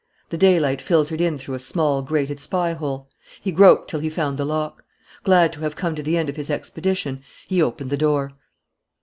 [0.29, 3.07] The daylight filtered in through a small, grated spy hole.
[3.39, 4.83] He groped till he found the lock.
[5.23, 8.33] Glad to have come to the end of his expedition, he opened the door.